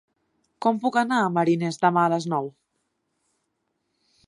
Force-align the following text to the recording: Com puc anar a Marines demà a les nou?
Com 0.65 0.79
puc 0.85 0.97
anar 1.01 1.19
a 1.25 1.27
Marines 1.35 1.77
demà 1.85 2.07
a 2.09 2.13
les 2.15 2.27
nou? 2.33 2.51